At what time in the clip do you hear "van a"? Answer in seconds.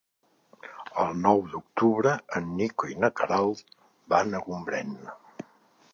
4.15-4.45